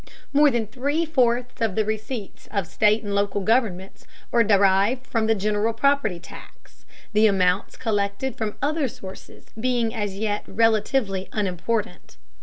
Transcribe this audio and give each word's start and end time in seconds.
More 0.33 0.49
than 0.49 0.65
three 0.65 1.05
fourths 1.05 1.61
of 1.61 1.75
the 1.75 1.85
receipts 1.85 2.47
of 2.51 2.65
state 2.65 3.03
and 3.03 3.13
local 3.13 3.41
governments 3.41 4.07
are 4.33 4.43
derived 4.43 5.05
from 5.05 5.27
the 5.27 5.35
general 5.35 5.73
property 5.73 6.19
tax, 6.19 6.85
the 7.13 7.27
amounts 7.27 7.77
collected 7.77 8.35
from 8.35 8.57
other 8.63 8.87
sources 8.87 9.45
being 9.59 9.93
as 9.93 10.17
yet 10.17 10.43
relatively 10.47 11.29
unimportant. 11.31 12.17